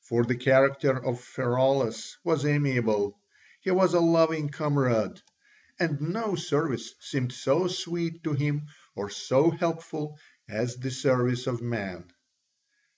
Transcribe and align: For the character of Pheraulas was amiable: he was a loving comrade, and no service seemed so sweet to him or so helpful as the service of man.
For 0.00 0.24
the 0.24 0.34
character 0.34 0.92
of 0.96 1.20
Pheraulas 1.20 2.16
was 2.24 2.46
amiable: 2.46 3.20
he 3.60 3.70
was 3.70 3.92
a 3.92 4.00
loving 4.00 4.48
comrade, 4.48 5.20
and 5.78 6.00
no 6.00 6.36
service 6.36 6.94
seemed 7.00 7.34
so 7.34 7.66
sweet 7.66 8.24
to 8.24 8.32
him 8.32 8.68
or 8.96 9.10
so 9.10 9.50
helpful 9.50 10.18
as 10.48 10.76
the 10.76 10.90
service 10.90 11.46
of 11.46 11.60
man. 11.60 12.10